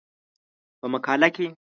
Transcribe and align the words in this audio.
په 0.79 0.85
مقاله 0.93 1.27
کې 1.35 1.45